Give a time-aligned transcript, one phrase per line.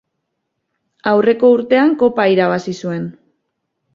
[1.11, 3.03] Aurreko urtean kopa irabazi zuen.